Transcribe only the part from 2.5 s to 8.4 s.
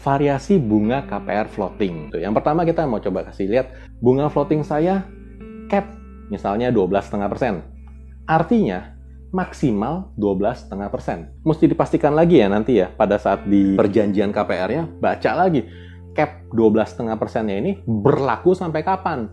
kita mau coba kasih lihat bunga floating saya cap misalnya 12,5%.